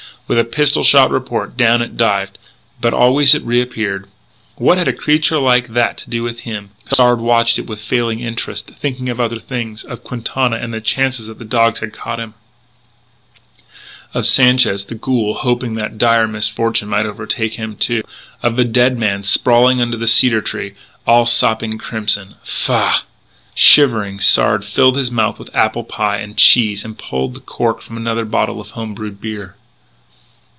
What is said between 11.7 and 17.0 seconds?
had caught him, of Sanchez, the Ghoul, hoping that dire misfortune